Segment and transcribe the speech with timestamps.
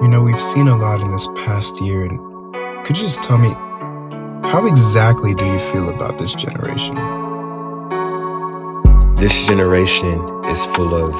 [0.00, 2.20] You know, we've seen a lot in this past year, and
[2.86, 3.50] could you just tell me
[4.48, 6.94] how exactly do you feel about this generation?
[9.16, 10.14] This generation
[10.48, 11.10] is full of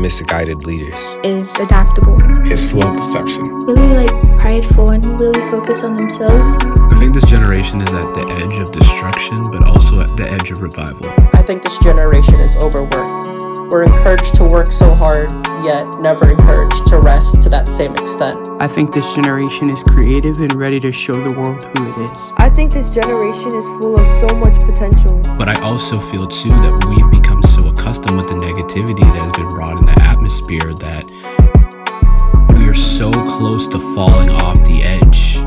[0.00, 0.96] misguided leaders.
[1.22, 2.16] Is adaptable.
[2.44, 3.44] Is full of deception.
[3.64, 6.58] Really like prideful and really focused on themselves.
[6.64, 10.50] I think this generation is at the edge of destruction, but also at the edge
[10.50, 11.08] of revival.
[11.32, 13.35] I think this generation is overworked.
[13.70, 15.32] We're encouraged to work so hard,
[15.64, 18.48] yet never encouraged to rest to that same extent.
[18.60, 22.32] I think this generation is creative and ready to show the world who it is.
[22.36, 25.20] I think this generation is full of so much potential.
[25.36, 29.32] But I also feel too that we've become so accustomed with the negativity that has
[29.32, 31.10] been brought in the atmosphere that
[32.54, 35.38] we are so close to falling off the edge.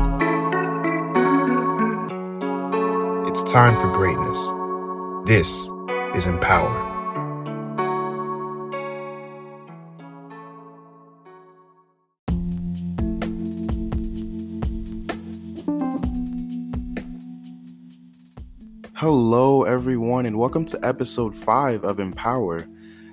[3.30, 4.38] It's time for greatness.
[5.26, 5.70] This
[6.14, 6.89] is Empower.
[19.00, 22.66] Hello, everyone, and welcome to episode 5 of Empower.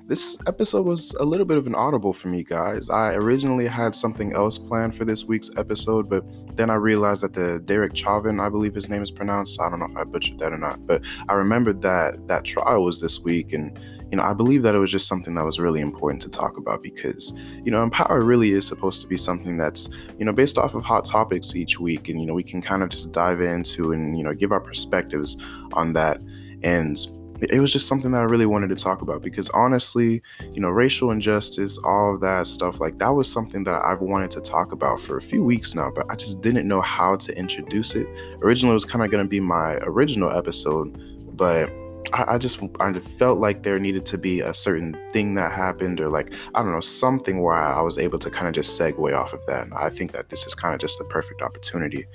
[0.06, 2.90] This episode was a little bit of an audible for me, guys.
[2.90, 6.26] I originally had something else planned for this week's episode, but
[6.58, 9.80] then I realized that the Derek Chauvin, I believe his name is pronounced, I don't
[9.80, 13.22] know if I butchered that or not, but I remembered that that trial was this
[13.22, 13.80] week, and
[14.12, 16.58] you know, I believe that it was just something that was really important to talk
[16.58, 20.58] about because, you know, Empower really is supposed to be something that's, you know, based
[20.58, 22.08] off of hot topics each week.
[22.08, 24.62] And, you know, we can kind of just dive into and, you know, give our
[24.62, 25.38] perspectives
[25.74, 26.22] on that.
[26.64, 26.98] And
[27.42, 30.22] it was just something that I really wanted to talk about because honestly,
[30.54, 34.32] you know, racial injustice, all of that stuff, like that was something that I've wanted
[34.32, 37.38] to talk about for a few weeks now, but I just didn't know how to
[37.38, 38.08] introduce it.
[38.42, 41.00] Originally, it was kind of going to be my original episode,
[41.38, 41.70] but
[42.14, 46.00] I, I just I felt like there needed to be a certain thing that happened,
[46.00, 49.18] or like I don't know something where I was able to kind of just segue
[49.18, 49.64] off of that.
[49.64, 52.06] And I think that this is kind of just the perfect opportunity.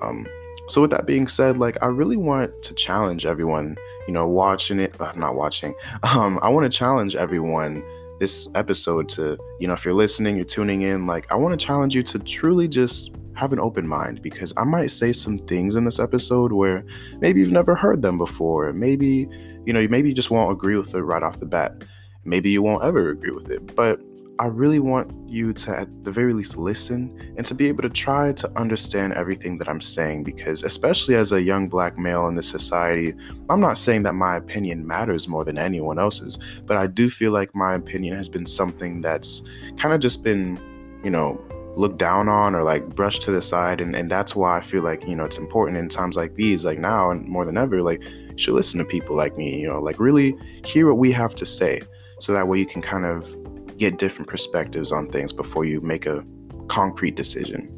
[0.00, 0.26] Um,
[0.68, 4.78] so with that being said, like I really want to challenge everyone, you know, watching
[4.80, 5.74] it, uh, not watching.
[6.02, 7.82] Um, I want to challenge everyone
[8.18, 11.66] this episode to, you know, if you're listening, you're tuning in, like I want to
[11.66, 15.76] challenge you to truly just have an open mind because I might say some things
[15.76, 16.84] in this episode where
[17.20, 18.72] maybe you've never heard them before.
[18.72, 19.28] Maybe,
[19.64, 21.82] you know, maybe you just won't agree with it right off the bat.
[22.24, 23.74] Maybe you won't ever agree with it.
[23.74, 24.00] But
[24.38, 27.90] I really want you to, at the very least, listen and to be able to
[27.90, 32.34] try to understand everything that I'm saying because, especially as a young black male in
[32.34, 33.14] this society,
[33.50, 37.30] I'm not saying that my opinion matters more than anyone else's, but I do feel
[37.30, 39.42] like my opinion has been something that's
[39.76, 40.58] kind of just been,
[41.04, 41.40] you know,
[41.76, 44.82] looked down on or like brushed to the side and, and that's why i feel
[44.82, 47.82] like you know it's important in times like these like now and more than ever
[47.82, 51.10] like you should listen to people like me you know like really hear what we
[51.10, 51.80] have to say
[52.20, 53.34] so that way you can kind of
[53.78, 56.24] get different perspectives on things before you make a
[56.68, 57.68] concrete decision.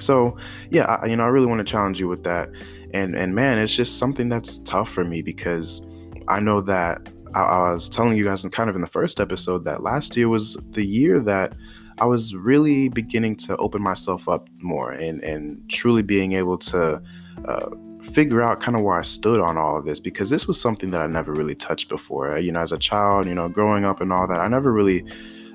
[0.00, 0.36] So
[0.70, 2.50] yeah I, you know i really want to challenge you with that
[2.92, 5.86] and and man it's just something that's tough for me because
[6.26, 9.20] i know that I, I was telling you guys in kind of in the first
[9.20, 11.52] episode that last year was the year that
[11.98, 17.00] I was really beginning to open myself up more and, and truly being able to
[17.44, 17.70] uh,
[18.02, 20.90] figure out kind of where I stood on all of this because this was something
[20.90, 22.38] that I never really touched before.
[22.38, 25.04] You know, as a child, you know, growing up and all that, I never really.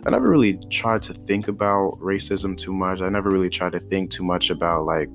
[0.06, 3.02] I never really tried to think about racism too much.
[3.02, 5.14] I never really tried to think too much about like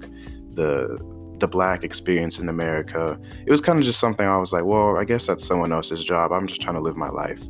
[0.50, 0.98] the
[1.38, 3.18] the black experience in America.
[3.46, 6.04] It was kind of just something I was like, well, I guess that's someone else's
[6.04, 6.32] job.
[6.32, 7.40] I'm just trying to live my life,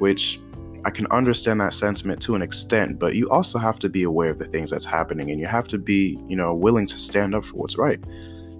[0.00, 0.40] which
[0.84, 4.30] I can understand that sentiment to an extent, but you also have to be aware
[4.30, 7.34] of the things that's happening and you have to be, you know, willing to stand
[7.34, 8.00] up for what's right.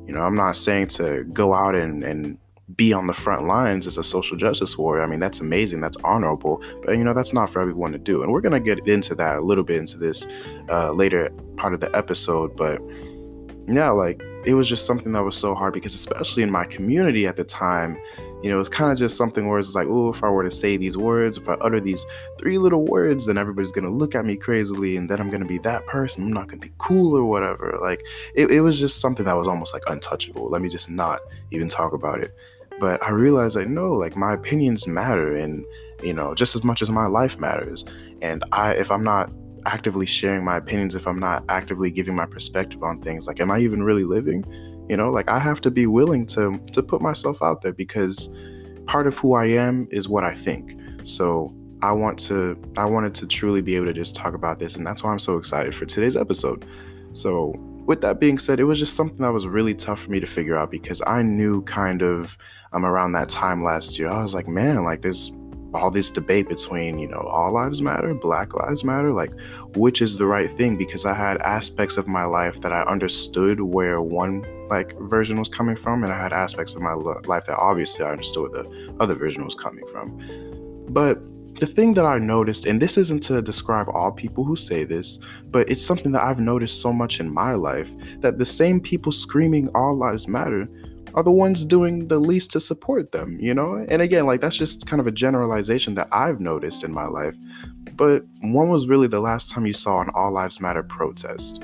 [0.07, 2.37] You know, I'm not saying to go out and, and
[2.77, 5.03] be on the front lines as a social justice warrior.
[5.03, 8.23] I mean, that's amazing, that's honorable, but you know, that's not for everyone to do.
[8.23, 10.27] And we're going to get into that a little bit into this
[10.69, 12.81] uh, later part of the episode, but
[13.67, 17.27] yeah, like it was just something that was so hard because, especially in my community
[17.27, 17.97] at the time,
[18.43, 20.51] you know, it's kind of just something where it's like, oh, if I were to
[20.51, 22.06] say these words, if I utter these
[22.39, 25.59] three little words, then everybody's gonna look at me crazily, and then I'm gonna be
[25.59, 26.25] that person.
[26.25, 27.78] I'm not gonna be cool or whatever.
[27.81, 28.03] Like,
[28.34, 30.48] it, it was just something that was almost like untouchable.
[30.48, 31.21] Let me just not
[31.51, 32.34] even talk about it.
[32.78, 35.65] But I realized like, no, like my opinions matter, and
[36.03, 37.84] you know, just as much as my life matters.
[38.22, 39.31] And I, if I'm not
[39.66, 43.51] actively sharing my opinions, if I'm not actively giving my perspective on things, like, am
[43.51, 44.45] I even really living?
[44.91, 48.34] You know, like I have to be willing to to put myself out there because
[48.87, 50.81] part of who I am is what I think.
[51.04, 54.75] So I want to I wanted to truly be able to just talk about this
[54.75, 56.66] and that's why I'm so excited for today's episode.
[57.13, 57.54] So
[57.87, 60.27] with that being said, it was just something that was really tough for me to
[60.27, 62.37] figure out because I knew kind of
[62.72, 65.31] um around that time last year, I was like, man, like there's
[65.75, 69.33] all this debate between, you know, all lives matter, black lives matter, like
[69.77, 73.61] which is the right thing because I had aspects of my life that I understood
[73.61, 77.59] where one like version was coming from and I had aspects of my life that
[77.59, 80.87] obviously I understood where the other version was coming from.
[80.89, 81.21] But
[81.59, 85.19] the thing that I noticed, and this isn't to describe all people who say this,
[85.51, 87.91] but it's something that I've noticed so much in my life
[88.21, 90.69] that the same people screaming all lives matter
[91.15, 93.84] are the ones doing the least to support them, you know?
[93.89, 97.34] And again, like that's just kind of a generalization that I've noticed in my life.
[97.95, 101.62] But when was really the last time you saw an All Lives Matter protest?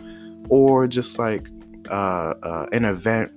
[0.49, 1.49] Or just like
[1.91, 3.33] uh, uh, an event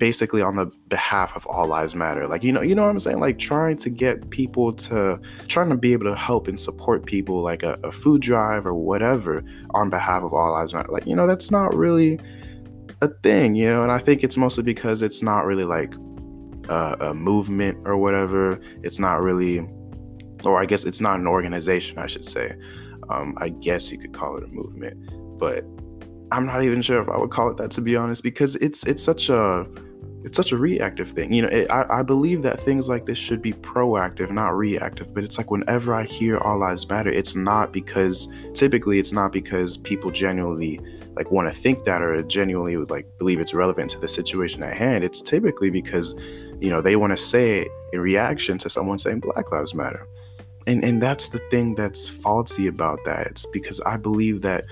[0.00, 2.98] basically on the behalf of all lives matter like you know you know what i'm
[2.98, 7.04] saying like trying to get people to trying to be able to help and support
[7.04, 9.44] people like a, a food drive or whatever
[9.74, 12.18] on behalf of all lives matter like you know that's not really
[13.02, 15.94] a thing, you know, and I think it's mostly because it's not really like
[16.68, 18.60] a movement or whatever.
[18.82, 19.66] It's not really,
[20.44, 22.54] or I guess it's not an organization, I should say.
[23.08, 24.96] Um, I guess you could call it a movement,
[25.38, 25.64] but
[26.30, 28.86] I'm not even sure if I would call it that to be honest, because it's
[28.86, 29.66] it's such a
[30.22, 31.32] it's such a reactive thing.
[31.32, 35.12] You know, it, I, I believe that things like this should be proactive, not reactive.
[35.12, 39.32] But it's like whenever I hear All Lives Matter, it's not because typically it's not
[39.32, 40.78] because people genuinely
[41.16, 44.62] like want to think that or genuinely would like believe it's relevant to the situation
[44.62, 46.14] at hand it's typically because
[46.60, 50.06] you know they want to say it in reaction to someone saying black lives matter.
[50.66, 53.26] And and that's the thing that's faulty about that.
[53.26, 54.64] It's because i believe that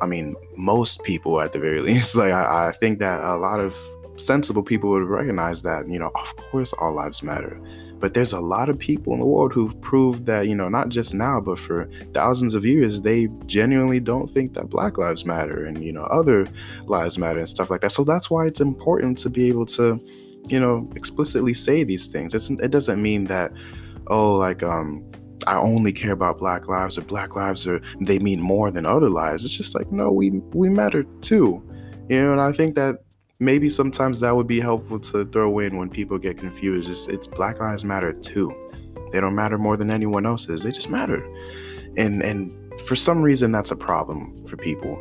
[0.00, 3.60] i mean most people at the very least like I, I think that a lot
[3.60, 3.76] of
[4.16, 7.60] sensible people would recognize that you know of course all lives matter
[8.00, 10.88] but there's a lot of people in the world who've proved that, you know, not
[10.88, 15.64] just now, but for thousands of years, they genuinely don't think that Black Lives Matter
[15.64, 16.46] and, you know, other
[16.84, 17.92] lives matter and stuff like that.
[17.92, 20.00] So that's why it's important to be able to,
[20.48, 22.34] you know, explicitly say these things.
[22.34, 23.52] It's, it doesn't mean that,
[24.08, 25.04] oh, like, um,
[25.46, 29.10] I only care about black lives or black lives or they mean more than other
[29.10, 29.44] lives.
[29.44, 31.62] It's just like, no, we we matter too.
[32.08, 33.03] You know, and I think that
[33.44, 36.90] maybe sometimes that would be helpful to throw in when people get confused.
[36.90, 38.54] It's, it's Black Lives Matter too.
[39.12, 40.62] They don't matter more than anyone else's.
[40.62, 41.24] They just matter.
[41.96, 42.52] And and
[42.82, 44.98] for some reason that's a problem for people.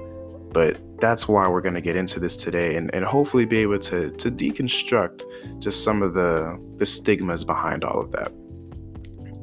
[0.53, 4.11] But that's why we're gonna get into this today and, and hopefully be able to
[4.11, 5.23] to deconstruct
[5.59, 8.31] just some of the the stigmas behind all of that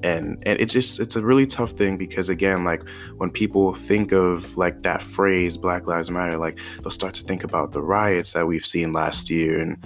[0.02, 2.86] and and it's just it's a really tough thing because again like
[3.18, 7.44] when people think of like that phrase black lives matter like they'll start to think
[7.44, 9.76] about the riots that we've seen last year and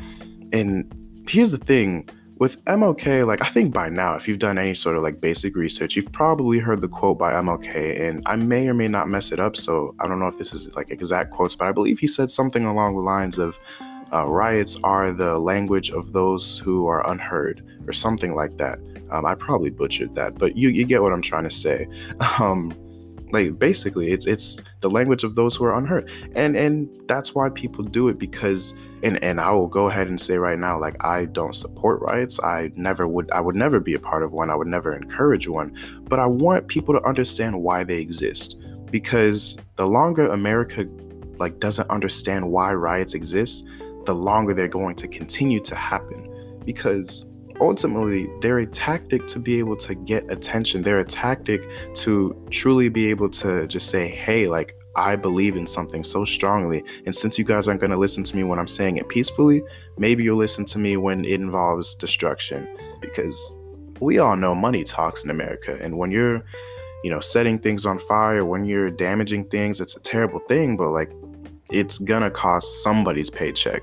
[0.53, 0.93] and
[1.29, 2.09] here's the thing
[2.39, 5.55] with MLK, like I think by now, if you've done any sort of like basic
[5.55, 9.31] research, you've probably heard the quote by MLK, and I may or may not mess
[9.31, 9.57] it up.
[9.57, 12.31] So I don't know if this is like exact quotes, but I believe he said
[12.31, 13.57] something along the lines of,
[14.13, 18.79] uh, "Riots are the language of those who are unheard," or something like that.
[19.11, 21.87] Um, I probably butchered that, but you you get what I'm trying to say.
[22.41, 22.75] Um,
[23.35, 27.51] like basically, it's it's the language of those who are unheard, and and that's why
[27.51, 28.75] people do it because.
[29.03, 32.41] And, and I will go ahead and say right now, like I don't support riots.
[32.43, 33.31] I never would.
[33.33, 34.49] I would never be a part of one.
[34.49, 35.77] I would never encourage one.
[36.05, 38.57] But I want people to understand why they exist,
[38.91, 40.87] because the longer America
[41.39, 43.67] like doesn't understand why riots exist,
[44.07, 46.61] the longer they're going to continue to happen.
[46.65, 47.27] Because
[47.61, 50.83] ultimately they're a tactic to be able to get attention.
[50.83, 55.67] They're a tactic to truly be able to just say hey like i believe in
[55.67, 56.85] something so strongly.
[57.07, 59.63] And since you guys aren't going to listen to me when i'm saying it peacefully
[59.99, 62.69] maybe you'll listen to me when it involves destruction.
[63.01, 63.55] Because
[64.01, 66.43] we all know money talks in america and when you're
[67.05, 70.91] you know setting things on fire when you're damaging things it's a terrible thing but
[70.91, 71.13] like
[71.71, 73.83] it's gonna cost somebody's paycheck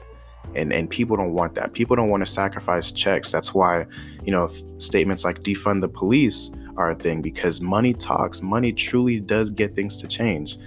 [0.56, 1.74] and and people don't want that.
[1.74, 3.32] People don't want to sacrifice checks.
[3.32, 3.86] That's why
[4.24, 9.20] you know statements like defund the police are a thing because money talks money truly
[9.20, 10.58] does get things to change.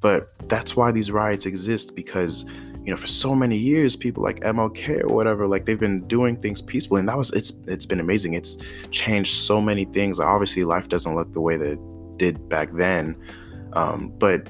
[0.00, 2.44] But that's why these riots exist because
[2.84, 6.36] you know for so many years people like MLK or whatever like they've been doing
[6.36, 8.34] things peacefully and that was it's it's been amazing.
[8.34, 8.58] It's
[8.90, 10.18] changed so many things.
[10.18, 13.16] Obviously life doesn't look the way that it did back then.
[13.74, 14.48] Um, but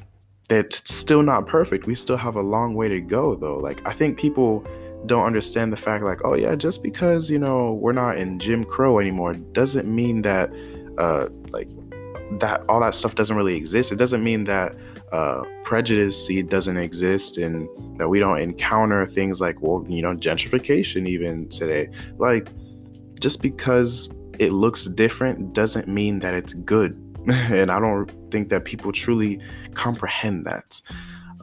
[0.53, 1.87] it's still not perfect.
[1.87, 3.59] We still have a long way to go, though.
[3.59, 4.67] Like, I think people
[5.07, 8.65] don't understand the fact, like, oh, yeah, just because, you know, we're not in Jim
[8.65, 10.53] Crow anymore doesn't mean that,
[10.99, 11.69] uh, like,
[12.41, 13.93] that all that stuff doesn't really exist.
[13.93, 14.75] It doesn't mean that
[15.13, 17.69] uh, prejudice doesn't exist and
[17.99, 21.89] that we don't encounter things like, well, you know, gentrification even today.
[22.17, 22.49] Like,
[23.21, 26.99] just because it looks different doesn't mean that it's good.
[27.29, 29.41] and I don't think that people truly
[29.75, 30.81] comprehend that.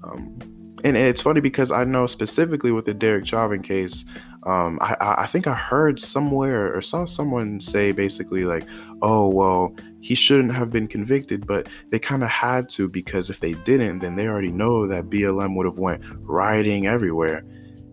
[0.04, 0.40] Um,
[0.84, 4.06] and it's funny because I know specifically with the Derek Chauvin case,
[4.44, 8.66] um, I, I think I heard somewhere or saw someone say basically like,
[9.02, 13.42] oh well, he shouldn't have been convicted, but they kind of had to because if
[13.42, 17.44] they didn't, then they already know that BLM would have went rioting everywhere.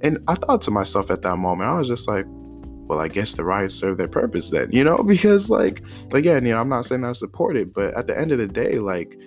[0.02, 2.26] And I thought to myself at that moment, I was just like,
[2.87, 6.52] well, I guess the riots serve their purpose then, you know, because like again, you
[6.52, 9.19] know, I'm not saying I support it, but at the end of the day, like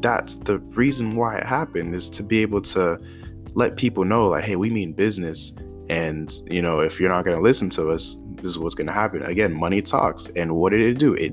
[0.00, 2.98] that's the reason why it happened is to be able to
[3.54, 5.52] let people know like hey we mean business
[5.88, 8.86] and you know if you're not going to listen to us this is what's going
[8.86, 9.22] to happen.
[9.22, 11.14] Again money talks and what did it do?
[11.14, 11.32] It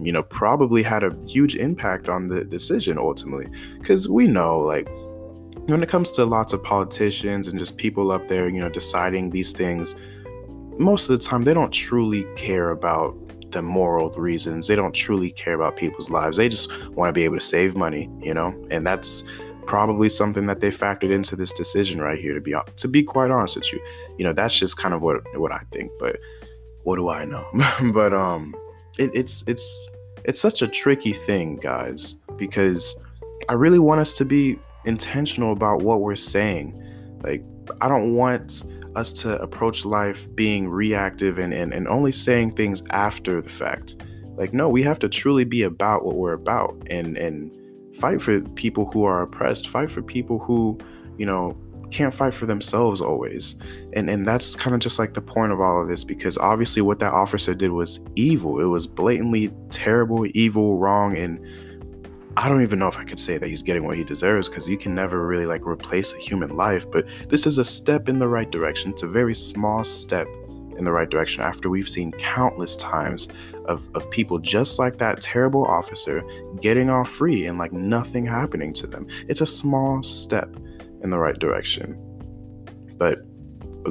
[0.00, 3.48] you know probably had a huge impact on the decision ultimately
[3.78, 4.88] because we know like
[5.66, 9.30] when it comes to lots of politicians and just people up there you know deciding
[9.30, 9.94] these things
[10.78, 13.16] most of the time they don't truly care about
[13.50, 14.66] the moral reasons.
[14.66, 16.36] They don't truly care about people's lives.
[16.36, 18.54] They just want to be able to save money, you know?
[18.70, 19.24] And that's
[19.66, 23.30] probably something that they factored into this decision right here to be to be quite
[23.30, 23.80] honest with you.
[24.16, 26.18] You know, that's just kind of what what I think, but
[26.84, 27.46] what do I know?
[27.92, 28.54] but um
[28.98, 29.88] it, it's it's
[30.24, 32.98] it's such a tricky thing, guys, because
[33.48, 36.74] I really want us to be intentional about what we're saying.
[37.22, 37.44] Like
[37.80, 38.64] I don't want
[38.98, 43.96] us to approach life being reactive and, and, and only saying things after the fact.
[44.36, 47.56] Like, no, we have to truly be about what we're about and, and
[47.96, 50.78] fight for people who are oppressed, fight for people who,
[51.16, 51.56] you know,
[51.90, 53.56] can't fight for themselves always.
[53.94, 56.82] And and that's kind of just like the point of all of this because obviously
[56.82, 58.60] what that officer did was evil.
[58.60, 61.40] It was blatantly terrible, evil, wrong and
[62.38, 64.68] I don't even know if I could say that he's getting what he deserves because
[64.68, 66.88] you can never really like replace a human life.
[66.88, 68.92] But this is a step in the right direction.
[68.92, 70.28] It's a very small step
[70.78, 73.26] in the right direction after we've seen countless times
[73.64, 76.22] of, of people just like that terrible officer
[76.60, 79.08] getting off free and like nothing happening to them.
[79.26, 80.54] It's a small step
[81.02, 81.96] in the right direction.
[82.98, 83.18] But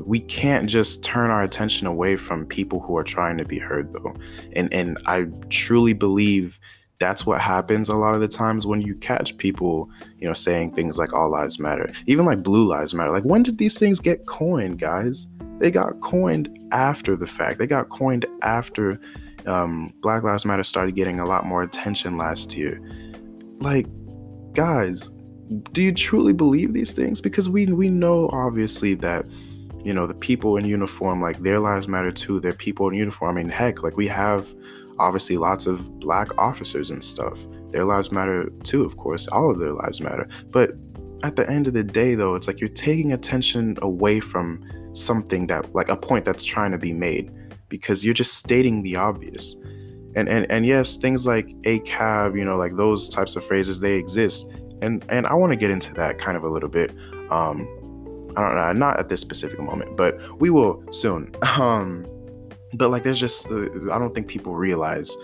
[0.05, 3.91] we can't just turn our attention away from people who are trying to be heard
[3.91, 4.15] though.
[4.53, 6.57] And and I truly believe
[6.99, 10.73] that's what happens a lot of the times when you catch people, you know, saying
[10.73, 13.11] things like all lives matter, even like blue lives matter.
[13.11, 15.27] Like, when did these things get coined, guys?
[15.59, 17.59] They got coined after the fact.
[17.59, 18.99] They got coined after
[19.45, 22.79] um, Black Lives Matter started getting a lot more attention last year.
[23.59, 23.87] Like,
[24.53, 25.09] guys,
[25.71, 27.21] do you truly believe these things?
[27.21, 29.25] Because we we know obviously that
[29.83, 32.39] you know the people in uniform, like their lives matter too.
[32.39, 33.37] They're people in uniform.
[33.37, 34.53] I mean, heck, like we have
[34.99, 37.37] obviously lots of black officers and stuff.
[37.71, 39.27] Their lives matter too, of course.
[39.27, 40.27] All of their lives matter.
[40.51, 40.71] But
[41.23, 44.63] at the end of the day, though, it's like you're taking attention away from
[44.93, 47.31] something that, like a point that's trying to be made,
[47.69, 49.55] because you're just stating the obvious.
[50.15, 53.93] And and and yes, things like ACAB, you know, like those types of phrases, they
[53.93, 54.47] exist.
[54.81, 56.91] And and I want to get into that kind of a little bit.
[57.29, 57.67] Um,
[58.37, 61.31] I don't know, not at this specific moment, but we will soon.
[61.43, 62.05] Um,
[62.73, 65.17] but like there's just uh, i don't think people realize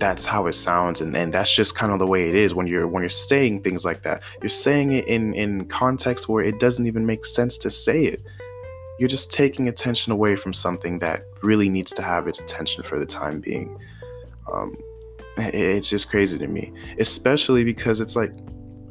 [0.00, 2.66] that's how it sounds and, and that's just kind of the way it is when
[2.66, 4.22] you're when you're saying things like that.
[4.42, 8.22] You're saying it in in context where it doesn't even make sense to say it.
[8.98, 12.98] You're just taking attention away from something that really needs to have its attention for
[12.98, 13.78] the time being.
[14.50, 14.76] Um,
[15.36, 18.32] it, it's just crazy to me especially because it's like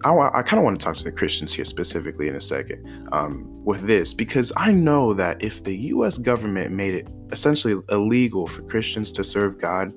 [0.04, 3.08] I, I kind of want to talk to the Christians here specifically in a second
[3.12, 6.18] um, with this because I know that if the U.S.
[6.18, 9.94] government made it essentially illegal for Christians to serve God,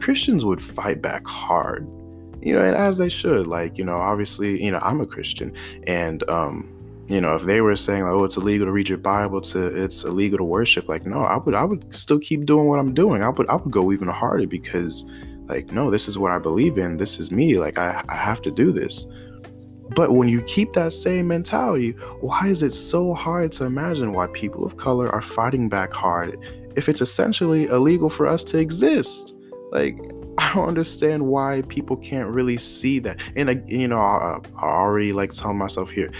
[0.00, 1.86] Christians would fight back hard,
[2.40, 3.46] you know, and as they should.
[3.46, 5.54] Like, you know, obviously, you know, I'm a Christian,
[5.86, 6.76] and um,
[7.10, 9.66] you know, if they were saying like, oh, it's illegal to read your Bible, to
[9.66, 12.94] it's illegal to worship, like, no, I would, I would still keep doing what I'm
[12.94, 13.22] doing.
[13.22, 15.10] I would, I would go even harder because,
[15.46, 16.98] like, no, this is what I believe in.
[16.98, 17.58] This is me.
[17.58, 19.06] Like, I, I have to do this.
[19.94, 24.28] But when you keep that same mentality, why is it so hard to imagine why
[24.28, 26.38] people of color are fighting back hard
[26.76, 29.34] if it's essentially illegal for us to exist?
[29.72, 29.98] Like,
[30.38, 33.20] I don't understand why people can't really see that.
[33.36, 36.10] And, uh, you know, I, I already like tell myself here,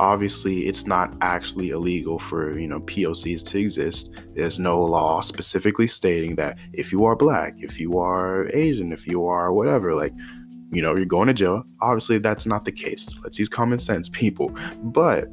[0.00, 4.10] obviously it's not actually illegal for you know POCs to exist.
[4.34, 9.06] There's no law specifically stating that if you are black, if you are Asian, if
[9.06, 10.14] you are whatever, like
[10.72, 11.64] you know, you're going to jail.
[11.80, 13.08] Obviously, that's not the case.
[13.22, 14.56] Let's use common sense, people.
[14.82, 15.28] But,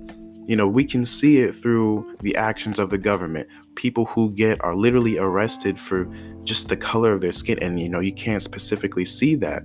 [0.48, 3.48] you know, we can see it through the actions of the government.
[3.76, 6.10] People who get are literally arrested for
[6.44, 7.60] just the color of their skin.
[7.62, 9.64] And, you know, you can't specifically see that,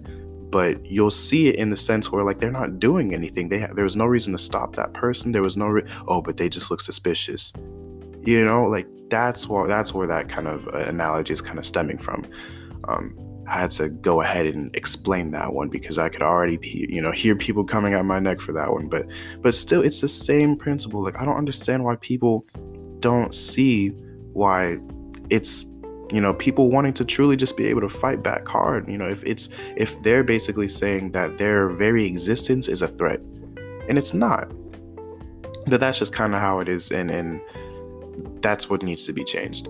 [0.51, 3.49] but you'll see it in the sense where, like, they're not doing anything.
[3.49, 5.33] They ha- there was no reason to stop that person.
[5.33, 7.53] There was no, re- oh, but they just look suspicious.
[8.25, 11.65] You know, like, that's where, that's where that kind of uh, analogy is kind of
[11.65, 12.27] stemming from.
[12.89, 13.17] Um,
[13.53, 17.13] I had to go ahead and explain that one because I could already, you know,
[17.13, 18.89] hear people coming at my neck for that one.
[18.89, 19.07] But,
[19.43, 21.03] but still, it's the same principle.
[21.03, 22.47] Like I don't understand why people
[23.01, 23.91] don't see
[24.33, 24.79] why
[25.29, 25.67] it's
[26.11, 29.09] you know people wanting to truly just be able to fight back hard you know
[29.09, 33.19] if it's if they're basically saying that their very existence is a threat
[33.89, 34.51] and it's not
[35.67, 37.41] but that's just kind of how it is and and
[38.43, 39.67] that's what needs to be changed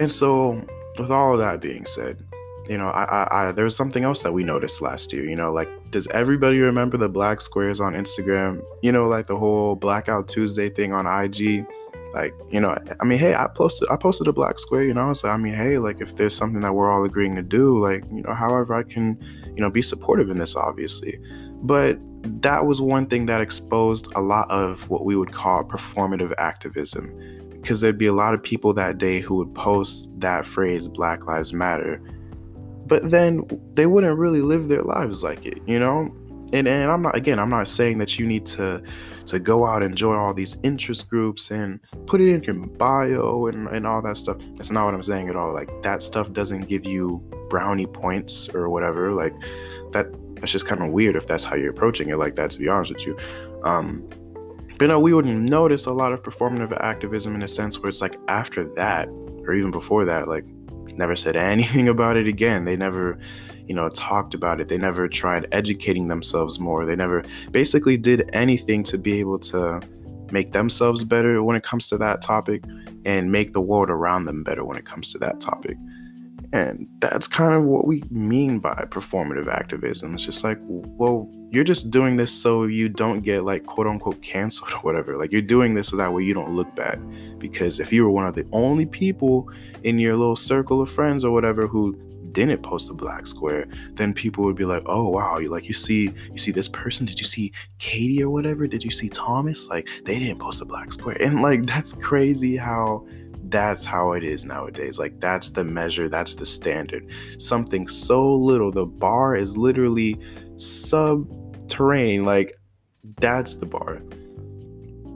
[0.00, 0.64] and so
[0.98, 2.24] with all of that being said
[2.70, 5.52] you know I, I i there's something else that we noticed last year you know
[5.52, 8.62] like does everybody remember the black squares on instagram?
[8.82, 11.66] You know like the whole blackout tuesday thing on ig
[12.14, 15.12] like you know i mean hey i posted i posted a black square you know
[15.12, 18.04] so i mean hey like if there's something that we're all agreeing to do like
[18.10, 19.18] you know however i can
[19.54, 21.20] you know be supportive in this obviously.
[21.62, 21.98] But
[22.42, 27.12] that was one thing that exposed a lot of what we would call performative activism
[27.50, 31.26] because there'd be a lot of people that day who would post that phrase black
[31.26, 32.00] lives matter
[32.90, 36.14] but then they wouldn't really live their lives like it you know
[36.52, 38.82] and and I'm not again I'm not saying that you need to
[39.26, 43.46] to go out and join all these interest groups and put it in your bio
[43.46, 44.38] and, and all that stuff.
[44.56, 45.54] That's not what I'm saying at all.
[45.54, 49.12] Like that stuff doesn't give you brownie points or whatever.
[49.12, 49.34] Like
[49.92, 50.06] that
[50.36, 52.68] that's just kind of weird if that's how you're approaching it like that to be
[52.68, 53.16] honest with you.
[53.64, 54.08] Um
[54.78, 58.00] but no, we wouldn't notice a lot of performative activism in a sense where it's
[58.00, 59.08] like after that,
[59.46, 60.46] or even before that, like
[60.96, 62.64] never said anything about it again.
[62.64, 63.18] They never
[63.70, 64.66] you know, talked about it.
[64.66, 66.84] They never tried educating themselves more.
[66.84, 69.80] They never basically did anything to be able to
[70.32, 72.64] make themselves better when it comes to that topic
[73.04, 75.76] and make the world around them better when it comes to that topic.
[76.52, 80.14] And that's kind of what we mean by performative activism.
[80.14, 84.20] It's just like, well, you're just doing this so you don't get like quote unquote
[84.22, 85.16] canceled or whatever.
[85.16, 87.00] Like you're doing this so that way you don't look bad.
[87.38, 89.48] Because if you were one of the only people
[89.84, 91.96] in your little circle of friends or whatever who
[92.32, 95.74] didn't post a black square, then people would be like, "Oh wow, you like you
[95.74, 97.06] see you see this person?
[97.06, 98.66] Did you see Katie or whatever?
[98.66, 99.68] Did you see Thomas?
[99.68, 103.06] Like they didn't post a black square." And like that's crazy how
[103.50, 104.98] that's how it is nowadays.
[104.98, 107.06] Like that's the measure, that's the standard.
[107.38, 110.18] Something so little, the bar is literally
[110.56, 112.24] subterranean.
[112.24, 112.58] Like
[113.20, 114.02] that's the bar.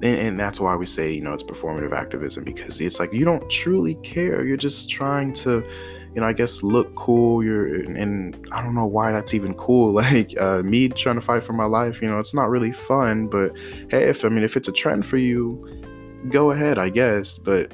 [0.02, 3.24] And, and, that's why we say, you know, it's performative activism because it's like you
[3.24, 4.44] don't truly care.
[4.44, 5.64] You're just trying to
[6.14, 7.42] you know, I guess look cool.
[7.42, 9.94] You're, and I don't know why that's even cool.
[10.04, 13.26] Like uh, me trying to fight for my life, you know, it's not really fun.
[13.26, 13.52] But
[13.90, 15.66] hey, if I mean, if it's a trend for you,
[16.28, 17.38] go ahead, I guess.
[17.38, 17.72] But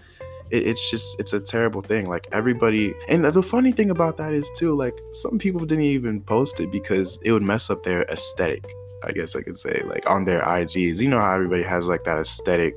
[0.51, 2.07] it, it's just, it's a terrible thing.
[2.07, 6.21] Like everybody, and the funny thing about that is too, like some people didn't even
[6.23, 8.65] post it because it would mess up their aesthetic.
[9.03, 11.01] I guess I could say, like on their IGs.
[11.01, 12.75] You know how everybody has like that aesthetic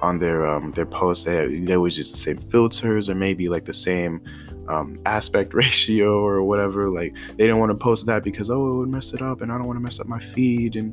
[0.00, 1.24] on their um their posts.
[1.24, 4.20] They, they always use the same filters or maybe like the same
[4.68, 6.88] um, aspect ratio or whatever.
[6.88, 9.52] Like they didn't want to post that because oh it would mess it up and
[9.52, 10.92] I don't want to mess up my feed and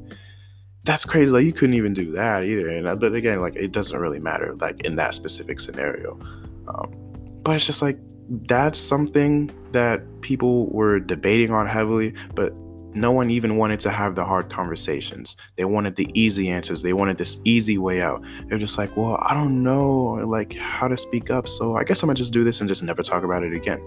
[0.88, 1.30] that's crazy.
[1.30, 2.70] Like you couldn't even do that either.
[2.70, 6.18] And uh, but again, like it doesn't really matter like in that specific scenario.
[6.68, 6.96] Um,
[7.44, 8.00] but it's just like
[8.48, 12.54] that's something that people were debating on heavily, but
[12.94, 15.36] no one even wanted to have the hard conversations.
[15.58, 16.82] They wanted the easy answers.
[16.82, 18.24] They wanted this easy way out.
[18.48, 21.50] They're just like, well, I don't know like how to speak up.
[21.50, 23.82] So I guess I'm gonna just do this and just never talk about it again.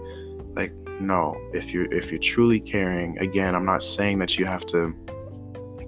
[0.55, 4.67] Like, no, if you're if you're truly caring, again, I'm not saying that you have
[4.67, 4.93] to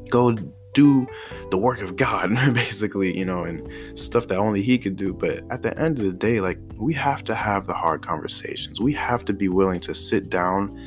[0.10, 0.36] go
[0.74, 1.08] do
[1.52, 5.14] the work of God, basically, you know, and stuff that only He could do.
[5.14, 8.82] But at the end of the day, like, we have to have the hard conversations.
[8.82, 10.78] We have to be willing to sit down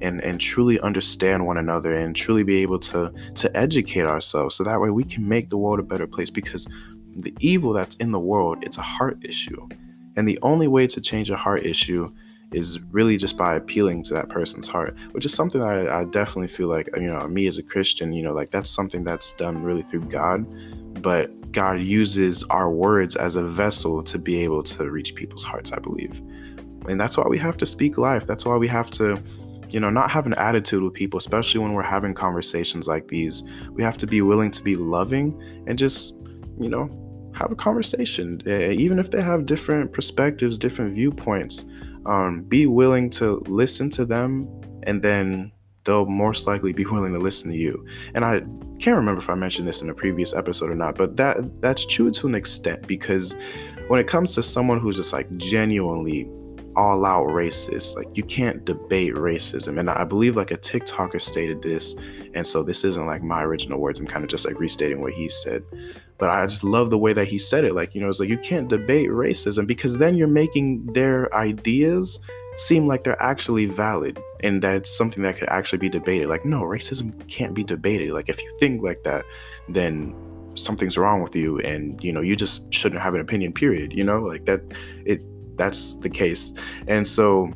[0.00, 4.64] and and truly understand one another and truly be able to to educate ourselves so
[4.64, 6.68] that way we can make the world a better place because
[7.16, 9.68] the evil that's in the world it's a heart issue
[10.16, 12.12] and the only way to change a heart issue
[12.54, 16.48] is really just by appealing to that person's heart which is something I, I definitely
[16.48, 19.62] feel like you know me as a christian you know like that's something that's done
[19.62, 20.46] really through god
[21.02, 25.72] but god uses our words as a vessel to be able to reach people's hearts
[25.72, 26.20] i believe
[26.88, 29.22] and that's why we have to speak life that's why we have to
[29.74, 33.42] you know, not have an attitude with people, especially when we're having conversations like these.
[33.72, 35.36] We have to be willing to be loving
[35.66, 36.16] and just,
[36.60, 36.88] you know,
[37.34, 38.40] have a conversation.
[38.46, 41.64] Eh, even if they have different perspectives, different viewpoints,
[42.06, 44.48] um, be willing to listen to them
[44.84, 45.52] and then
[45.84, 47.84] they'll most likely be willing to listen to you.
[48.14, 48.40] And I
[48.78, 51.86] can't remember if I mentioned this in a previous episode or not, but that that's
[51.86, 53.36] true to an extent because
[53.88, 56.28] when it comes to someone who's just like genuinely
[56.76, 57.96] all out racist.
[57.96, 59.78] Like you can't debate racism.
[59.78, 61.94] And I believe like a TikToker stated this.
[62.34, 63.98] And so this isn't like my original words.
[63.98, 65.62] I'm kind of just like restating what he said.
[66.18, 67.74] But I just love the way that he said it.
[67.74, 72.20] Like, you know, it's like you can't debate racism because then you're making their ideas
[72.56, 76.28] seem like they're actually valid and that it's something that could actually be debated.
[76.28, 78.12] Like, no, racism can't be debated.
[78.12, 79.24] Like, if you think like that,
[79.68, 80.14] then
[80.54, 84.04] something's wrong with you and you know you just shouldn't have an opinion period you
[84.04, 84.60] know like that
[85.04, 85.20] it
[85.56, 86.52] that's the case
[86.86, 87.52] and so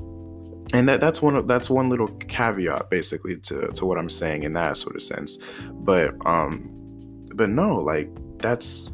[0.73, 4.43] and that that's one of that's one little caveat basically to to what i'm saying
[4.43, 5.39] in that sort of sense.
[5.73, 6.71] But um
[7.35, 8.91] but no like that's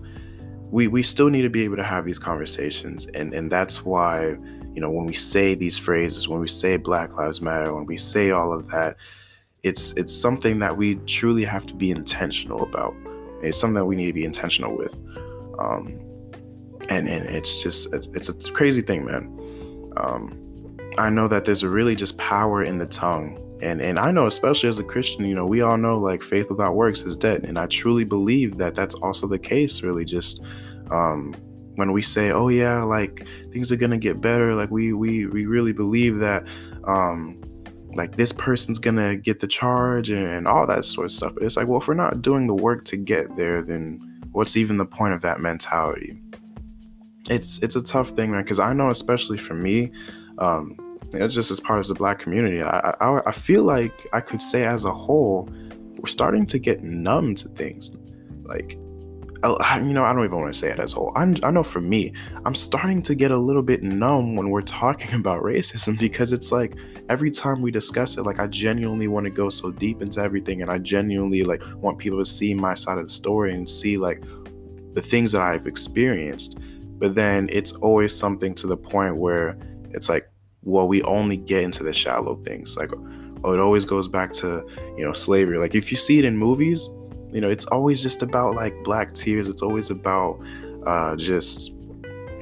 [0.70, 3.06] we we still need to be able to have these conversations.
[3.14, 4.36] And and that's why
[4.74, 7.96] you know when we say these phrases when we say black lives matter when we
[7.96, 8.96] say all of that
[9.62, 12.94] it's it's something that we truly have to be intentional about.
[13.42, 14.94] It's something that we need to be intentional with.
[15.58, 16.00] Um
[16.88, 19.92] and and it's just it's a crazy thing man.
[19.96, 20.44] Um
[20.98, 24.68] i know that there's really just power in the tongue and and I know especially
[24.68, 27.58] as a Christian, you know, we all know like faith without works is dead, and
[27.58, 29.82] I truly believe that that's also the case.
[29.82, 30.42] Really, just
[30.90, 31.34] um,
[31.76, 35.46] when we say, "Oh yeah, like things are gonna get better," like we we we
[35.46, 36.44] really believe that.
[36.86, 37.40] Um,
[37.94, 41.32] like this person's gonna get the charge and, and all that sort of stuff.
[41.34, 44.00] But it's like, well, if we're not doing the work to get there, then
[44.32, 46.20] what's even the point of that mentality?
[47.30, 48.42] It's it's a tough thing, man.
[48.42, 49.92] Because I know, especially for me,
[50.38, 50.76] um,
[51.12, 52.62] it's just as part of the black community.
[52.62, 55.48] I, I, I feel like I could say as a whole,
[55.98, 57.92] we're starting to get numb to things.
[58.44, 61.12] Like, you know, I don't even want to say it as a whole.
[61.14, 62.12] I'm, I know for me,
[62.46, 66.50] I'm starting to get a little bit numb when we're talking about racism because it's
[66.50, 66.76] like
[67.08, 70.62] every time we discuss it, like I genuinely want to go so deep into everything,
[70.62, 73.96] and I genuinely like want people to see my side of the story and see
[73.98, 74.22] like
[74.94, 76.58] the things that I've experienced.
[76.98, 79.58] But then it's always something to the point where
[79.90, 80.30] it's like
[80.64, 82.76] well, we only get into the shallow things.
[82.76, 82.90] Like,
[83.44, 85.58] oh, it always goes back to, you know, slavery.
[85.58, 86.88] Like, if you see it in movies,
[87.32, 89.48] you know, it's always just about like black tears.
[89.48, 90.40] It's always about
[90.86, 91.74] uh, just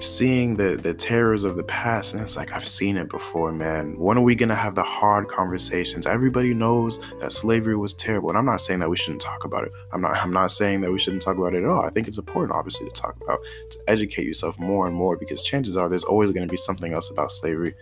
[0.03, 3.97] seeing the the terrors of the past and it's like I've seen it before man
[3.97, 8.37] when are we gonna have the hard conversations everybody knows that slavery was terrible and
[8.37, 10.91] I'm not saying that we shouldn't talk about it I'm not I'm not saying that
[10.91, 13.39] we shouldn't talk about it at all I think it's important obviously to talk about
[13.71, 16.93] to educate yourself more and more because chances are there's always going to be something
[16.93, 17.73] else about slavery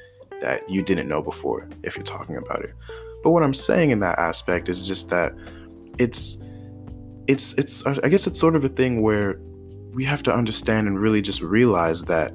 [0.41, 2.75] that you didn't know before if you're talking about it.
[3.23, 5.35] But what I'm saying in that aspect is just that
[5.99, 6.43] it's
[7.27, 9.39] it's it's I guess it's sort of a thing where
[9.93, 12.33] we have to understand and really just realize that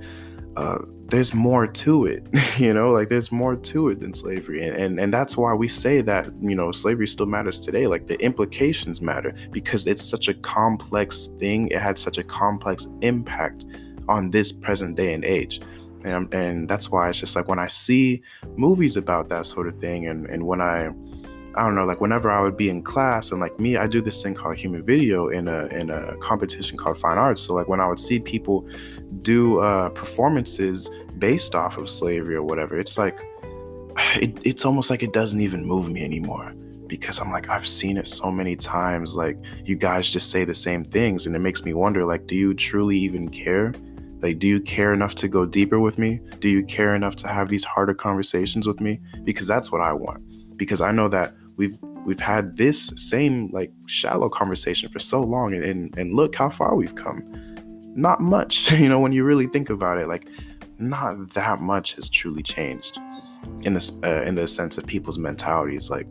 [0.56, 2.26] uh, there's more to it
[2.58, 4.66] you know like there's more to it than slavery.
[4.66, 7.88] And, and and that's why we say that you know slavery still matters today.
[7.88, 11.68] Like the implications matter because it's such a complex thing.
[11.70, 13.66] It had such a complex impact
[14.08, 15.62] on this present day and age
[16.06, 18.22] and and that's why it's just like when I see
[18.56, 20.92] movies about that sort of thing, and and when I
[21.56, 24.02] I don't know, like whenever I would be in class and like me, I do
[24.02, 27.42] this thing called human video in a in a competition called fine arts.
[27.42, 28.68] So like when I would see people
[29.22, 33.20] do uh, performances based off of slavery or whatever, it's like
[34.16, 36.54] it, it's almost like it doesn't even move me anymore
[36.88, 39.16] because I'm like I've seen it so many times.
[39.16, 42.36] Like you guys just say the same things, and it makes me wonder like, do
[42.36, 43.74] you truly even care?
[44.26, 46.20] Like, do you care enough to go deeper with me?
[46.40, 49.00] Do you care enough to have these harder conversations with me?
[49.24, 50.58] Because that's what I want.
[50.58, 55.54] Because I know that we've we've had this same like shallow conversation for so long
[55.54, 57.22] and, and, and look how far we've come.
[57.96, 60.28] Not much, you know, when you really think about it, like
[60.80, 62.98] not that much has truly changed
[63.62, 65.92] in this uh, in the sense of people's mentalities.
[65.92, 66.08] Like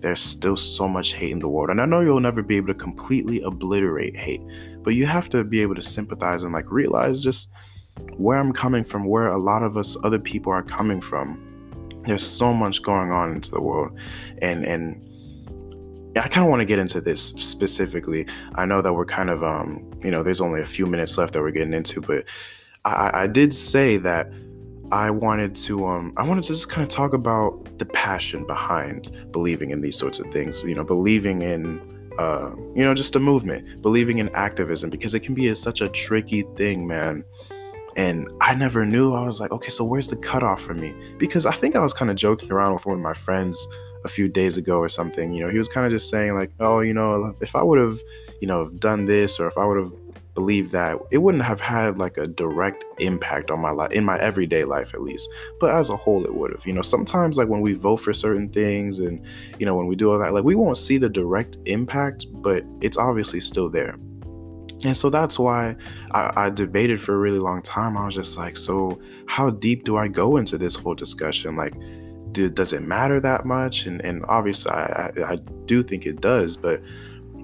[0.00, 2.66] there's still so much hate in the world, and I know you'll never be able
[2.66, 4.42] to completely obliterate hate,
[4.84, 7.50] but you have to be able to sympathize and like realize just
[8.16, 11.40] where I'm coming from, where a lot of us other people are coming from.
[12.06, 13.98] There's so much going on into the world,
[14.42, 15.02] and and
[16.16, 18.26] I kind of want to get into this specifically.
[18.54, 21.32] I know that we're kind of um you know there's only a few minutes left
[21.32, 22.24] that we're getting into, but
[22.84, 24.30] I, I did say that
[24.92, 29.10] I wanted to um I wanted to just kind of talk about the passion behind
[29.32, 30.62] believing in these sorts of things.
[30.62, 31.80] You know, believing in
[32.18, 35.80] uh, you know, just a movement, believing in activism because it can be a, such
[35.80, 37.24] a tricky thing, man.
[37.96, 39.14] And I never knew.
[39.14, 40.94] I was like, okay, so where's the cutoff for me?
[41.18, 43.66] Because I think I was kind of joking around with one of my friends
[44.04, 45.32] a few days ago or something.
[45.32, 47.78] You know, he was kind of just saying like, oh, you know, if I would
[47.78, 48.00] have,
[48.40, 49.92] you know, done this or if I would have
[50.34, 54.18] believe that it wouldn't have had like a direct impact on my life in my
[54.18, 55.28] everyday life at least
[55.60, 58.12] but as a whole it would have you know sometimes like when we vote for
[58.12, 59.24] certain things and
[59.58, 62.64] you know when we do all that like we won't see the direct impact but
[62.80, 63.96] it's obviously still there
[64.84, 65.76] and so that's why
[66.10, 67.96] I, I, debated for a really long time.
[67.96, 71.56] I was just like, so how deep do I go into this whole discussion?
[71.56, 71.72] Like,
[72.32, 73.86] do, does it matter that much?
[73.86, 76.82] And, and obviously, I, I, I do think it does, but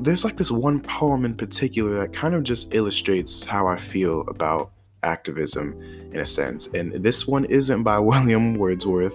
[0.00, 4.22] there's like this one poem in particular that kind of just illustrates how I feel
[4.28, 5.80] about activism
[6.12, 6.68] in a sense.
[6.68, 9.14] And this one isn't by William Wordsworth,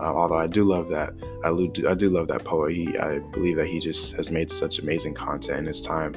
[0.00, 1.12] uh, although I do love that.
[1.44, 2.74] I do, I do love that poet.
[2.74, 6.14] He, I believe that he just has made such amazing content in his time.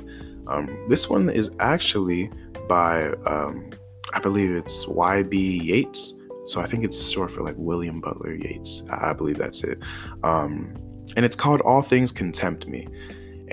[0.48, 2.30] Um, this one is actually
[2.68, 3.70] by, um,
[4.14, 5.60] I believe it's Y.B.
[5.64, 6.14] Yeats.
[6.46, 8.84] So I think it's short for like William Butler Yeats.
[8.90, 9.80] I, I believe that's it.
[10.24, 10.76] Um,
[11.16, 12.88] and it's called All Things Can Tempt Me.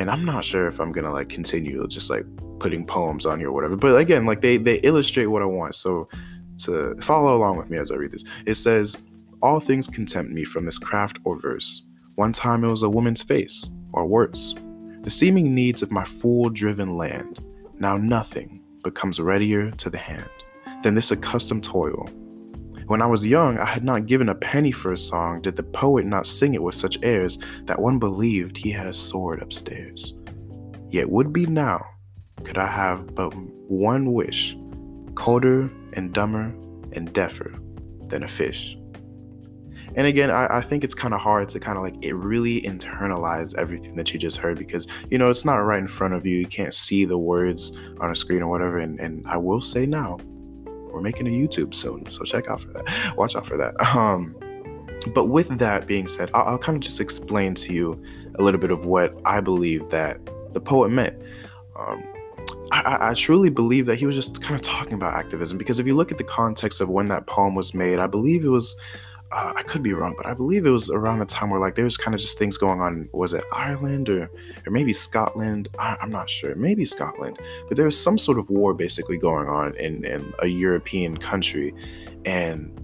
[0.01, 2.25] And I'm not sure if I'm gonna like continue just like
[2.59, 3.77] putting poems on here or whatever.
[3.77, 5.75] But again, like they they illustrate what I want.
[5.75, 6.09] So
[6.65, 8.97] to follow along with me as I read this, it says,
[9.43, 11.83] All things can tempt me from this craft or verse.
[12.15, 14.55] One time it was a woman's face, or worse.
[15.03, 17.45] The seeming needs of my fool driven land.
[17.79, 20.31] Now nothing becomes readier to the hand
[20.83, 22.09] than this accustomed toil
[22.91, 25.63] when I was young, I had not given a penny for a song, did the
[25.63, 30.15] poet not sing it with such airs that one believed he had a sword upstairs.
[30.91, 31.87] Yet would be now,
[32.43, 33.33] could I have but
[33.69, 34.57] one wish,
[35.15, 36.53] colder and dumber
[36.93, 37.55] and deafer
[38.09, 38.77] than a fish.
[39.95, 42.61] And again, I, I think it's kind of hard to kind of like it really
[42.63, 46.27] internalize everything that you just heard because you know it's not right in front of
[46.27, 46.39] you.
[46.39, 48.79] You can't see the words on a screen or whatever.
[48.79, 50.19] And and I will say now,
[50.93, 53.17] we're making a YouTube soon, so check out for that.
[53.17, 53.75] Watch out for that.
[53.97, 54.37] Um,
[55.15, 58.03] but with that being said, I'll, I'll kind of just explain to you
[58.37, 60.19] a little bit of what I believe that
[60.53, 61.17] the poet meant.
[61.79, 62.05] Um,
[62.73, 65.87] I, I, truly believe that he was just kind of talking about activism because if
[65.87, 68.77] you look at the context of when that poem was made, I believe it was
[69.33, 71.77] uh, I could be wrong, but I believe it was around the time where like
[71.77, 73.09] there was kind of just things going on.
[73.13, 74.31] Was it Ireland or
[74.67, 75.69] or maybe Scotland?
[75.79, 76.55] I, am not sure.
[76.57, 77.39] Maybe Scotland,
[77.69, 81.75] but there was some sort of war basically going on in in a European country,
[82.25, 82.80] and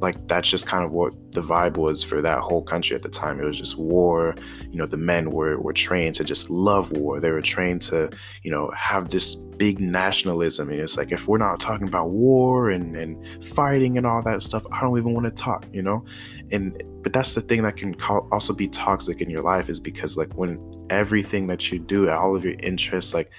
[0.00, 3.08] like that's just kind of what the vibe was for that whole country at the
[3.08, 3.40] time.
[3.40, 4.34] It was just war.
[4.70, 7.20] You know, the men were were trained to just love war.
[7.20, 8.10] They were trained to,
[8.42, 10.70] you know, have this big nationalism.
[10.70, 14.42] And it's like if we're not talking about war and and fighting and all that
[14.42, 15.66] stuff, I don't even want to talk.
[15.72, 16.04] You know,
[16.52, 20.16] and but that's the thing that can also be toxic in your life is because
[20.16, 20.58] like when
[20.90, 23.30] everything that you do, all of your interests, like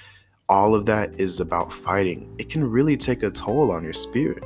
[0.50, 4.44] all of that is about fighting, it can really take a toll on your spirit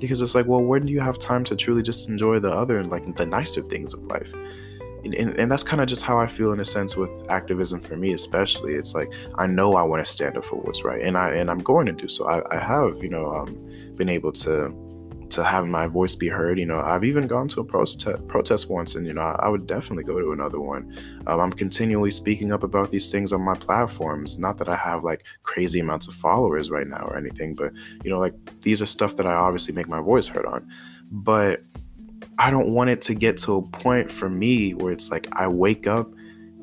[0.00, 2.78] because it's like well when do you have time to truly just enjoy the other
[2.78, 4.32] and like the nicer things of life?
[5.04, 7.80] And, and, and that's kind of just how i feel in a sense with activism
[7.80, 8.74] for me especially.
[8.74, 11.50] It's like i know i want to stand up for what's right and i and
[11.50, 12.28] i'm going to do so.
[12.28, 13.56] I, I have you know um,
[13.94, 14.74] been able to
[15.38, 16.58] to have my voice be heard.
[16.58, 19.48] You know, I've even gone to a protest protest once, and you know, I, I
[19.48, 20.96] would definitely go to another one.
[21.26, 24.38] Um, I'm continually speaking up about these things on my platforms.
[24.38, 27.72] Not that I have like crazy amounts of followers right now or anything, but
[28.02, 30.68] you know, like these are stuff that I obviously make my voice heard on.
[31.10, 31.62] But
[32.38, 35.46] I don't want it to get to a point for me where it's like I
[35.46, 36.10] wake up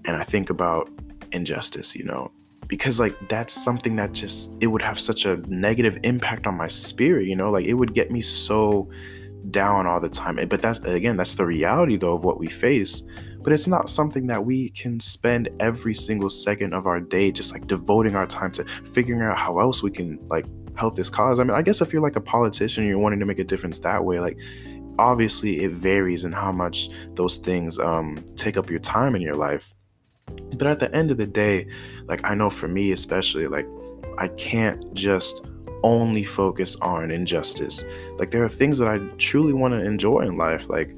[0.03, 0.89] and I think about
[1.31, 1.95] injustice.
[1.95, 2.31] You know,
[2.67, 6.67] because like that's something that just it would have such a negative impact on my
[6.67, 7.51] spirit you know?
[7.51, 8.89] Like it would get me so
[9.51, 10.39] down all the time.
[10.47, 13.03] But that's again that's the reality though of what we face.
[13.41, 17.53] But it's not something that we can spend every single second of our day just
[17.53, 21.39] like devoting our time to figuring out how else we can like help this cause.
[21.39, 23.79] I mean i guess if you're like a politician you're wanting to make a difference
[23.79, 24.37] that way like
[24.97, 29.35] obviously it varies in how much those things um take up your time in your
[29.35, 29.74] life
[30.57, 31.67] but at the end of the day,
[32.07, 33.67] like I know for me especially, like
[34.17, 35.45] I can't just
[35.83, 37.83] only focus on injustice.
[38.17, 40.95] Like there are things that I truly want to enjoy in life, like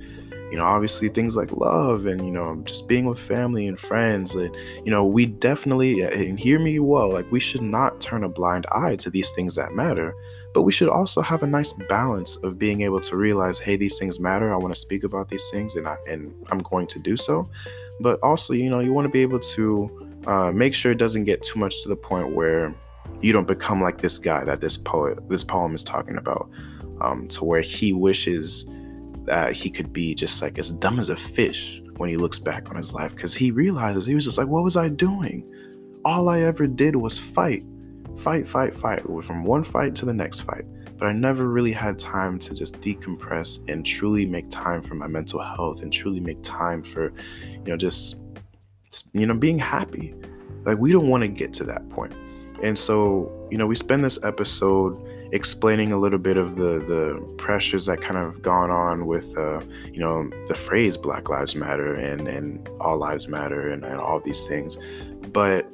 [0.50, 4.34] you know, obviously things like love and you know, just being with family and friends.
[4.34, 8.30] And you know, we definitely and hear me well, like we should not turn a
[8.30, 10.14] blind eye to these things that matter.
[10.54, 14.00] But we should also have a nice balance of being able to realize, hey, these
[14.00, 14.52] things matter.
[14.52, 17.48] I want to speak about these things, and I and I'm going to do so
[18.00, 21.24] but also you know you want to be able to uh, make sure it doesn't
[21.24, 22.74] get too much to the point where
[23.22, 26.50] you don't become like this guy that this poet this poem is talking about
[27.02, 28.66] um, to where he wishes
[29.26, 32.70] that he could be just like as dumb as a fish when he looks back
[32.70, 35.44] on his life because he realizes he was just like what was i doing?
[36.06, 37.64] All i ever did was fight
[38.18, 40.66] fight fight fight from one fight to the next fight
[40.98, 45.08] but I never really had time to just decompress and truly make time for my
[45.08, 47.14] mental health and truly make time for,
[47.52, 48.18] you know, just,
[49.14, 50.14] you know, being happy.
[50.64, 52.14] Like, we don't want to get to that point.
[52.64, 55.00] And so, you know, we spend this episode
[55.32, 59.62] explaining a little bit of the the pressures that kind of gone on with uh,
[59.92, 64.20] you know the phrase Black Lives Matter and and All Lives Matter and, and all
[64.20, 64.78] these things,
[65.34, 65.70] but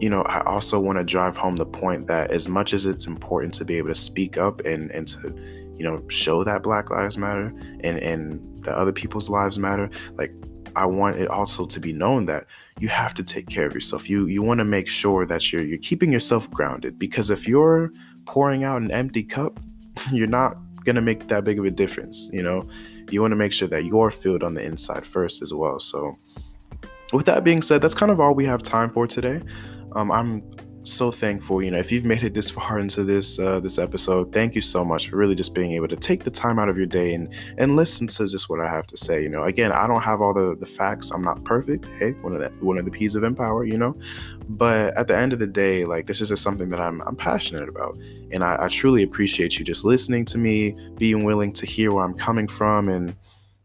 [0.00, 3.06] you know, I also want to drive home the point that as much as it's
[3.06, 5.34] important to be able to speak up and, and to,
[5.76, 10.32] you know, show that Black Lives Matter and, and the other people's lives matter, like
[10.76, 12.46] I want it also to be known that
[12.80, 14.10] you have to take care of yourself.
[14.10, 17.92] You you want to make sure that you're you're keeping yourself grounded because if you're
[18.24, 19.60] pouring out an empty cup,
[20.12, 22.28] you're not to make that big of a difference.
[22.32, 22.68] You know,
[23.10, 25.80] you want to make sure that you're filled on the inside first as well.
[25.80, 26.18] So,
[27.12, 29.40] with that being said, that's kind of all we have time for today.
[29.94, 30.42] Um, I'm
[30.84, 31.62] so thankful.
[31.62, 34.60] You know, if you've made it this far into this uh, this episode, thank you
[34.60, 37.14] so much for really just being able to take the time out of your day
[37.14, 37.28] and
[37.58, 39.22] and listen to just what I have to say.
[39.22, 41.10] You know, again, I don't have all the the facts.
[41.10, 41.86] I'm not perfect.
[41.98, 43.64] Hey, one of the one of the P's of empower.
[43.64, 43.96] You know,
[44.48, 47.16] but at the end of the day, like this is just something that I'm I'm
[47.16, 47.96] passionate about,
[48.30, 52.04] and I, I truly appreciate you just listening to me, being willing to hear where
[52.04, 53.16] I'm coming from, and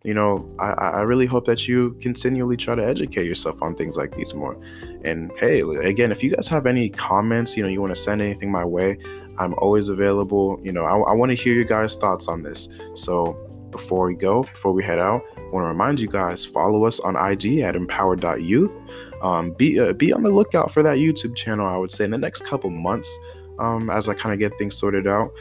[0.04, 3.98] you know, I, I really hope that you continually try to educate yourself on things
[3.98, 4.58] like these more.
[5.04, 8.22] And hey, again, if you guys have any comments, you know, you want to send
[8.22, 8.98] anything my way,
[9.38, 10.60] I'm always available.
[10.64, 12.70] You know, I, I want to hear your guys' thoughts on this.
[12.96, 13.38] So
[13.72, 17.00] before we go, before we head out, I want to remind you guys follow us
[17.00, 18.76] on IG at empowered.youth.
[19.22, 21.66] Um, be uh, be on the lookout for that YouTube channel.
[21.66, 23.10] I would say in the next couple months,
[23.60, 25.32] um, as I kind of get things sorted out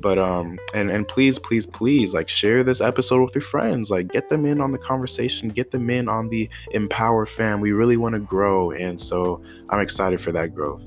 [0.00, 3.90] but um and and please please please like share this episode with your friends.
[3.90, 5.48] Like get them in on the conversation.
[5.48, 7.60] Get them in on the empower fam.
[7.60, 10.82] We really want to grow and so i'm excited for that growth.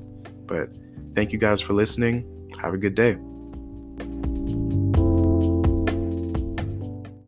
[0.45, 0.69] But
[1.15, 2.27] thank you guys for listening.
[2.61, 3.17] Have a good day